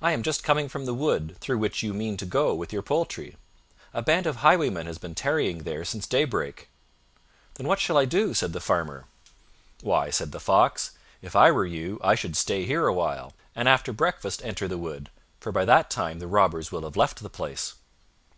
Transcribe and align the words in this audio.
"I 0.00 0.12
am 0.12 0.22
just 0.22 0.42
coming 0.42 0.66
from 0.66 0.86
the 0.86 0.94
wood, 0.94 1.36
through 1.40 1.58
which 1.58 1.82
you 1.82 1.92
mean 1.92 2.16
to 2.16 2.24
go 2.24 2.54
with 2.54 2.72
your 2.72 2.80
poultry. 2.80 3.36
A 3.92 4.00
band 4.00 4.26
of 4.26 4.36
highwaymen 4.36 4.86
has 4.86 4.96
been 4.96 5.14
tarrying 5.14 5.64
there 5.64 5.84
since 5.84 6.06
daybreak." 6.06 6.70
"Then 7.56 7.66
what 7.68 7.78
shall 7.78 7.98
I 7.98 8.06
do?" 8.06 8.32
said 8.32 8.54
the 8.54 8.62
Farmer. 8.62 9.04
"Why," 9.82 10.08
said 10.08 10.32
the 10.32 10.40
Fox, 10.40 10.92
"if 11.20 11.36
I 11.36 11.50
were 11.50 11.66
you 11.66 12.00
I 12.02 12.14
should 12.14 12.34
stay 12.34 12.64
here 12.64 12.86
a 12.86 12.94
while, 12.94 13.34
and 13.54 13.68
after 13.68 13.92
breakfast 13.92 14.42
enter 14.42 14.68
the 14.68 14.78
wood, 14.78 15.10
for 15.38 15.52
by 15.52 15.66
that 15.66 15.90
time 15.90 16.18
the 16.18 16.26
robbers 16.26 16.72
will 16.72 16.84
have 16.84 16.96
left 16.96 17.22
the 17.22 17.28
place." 17.28 17.74